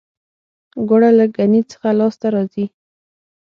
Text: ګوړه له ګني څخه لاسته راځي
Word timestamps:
ګوړه 0.87 1.11
له 1.19 1.25
ګني 1.35 1.61
څخه 1.71 1.89
لاسته 1.99 2.27
راځي 2.35 2.65